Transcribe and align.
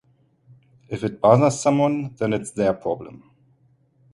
If 0.89 1.03
it 1.03 1.21
bothers 1.21 1.59
someone, 1.59 2.15
then 2.17 2.33
it's 2.33 2.49
their 2.49 2.73
problem. 2.73 3.29